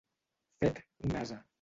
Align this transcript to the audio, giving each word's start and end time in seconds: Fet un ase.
Fet 0.65 0.81
un 1.09 1.15
ase. 1.23 1.41